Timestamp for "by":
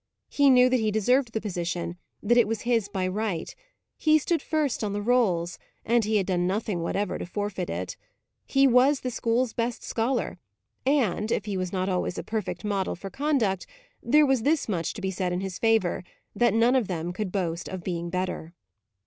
2.89-3.07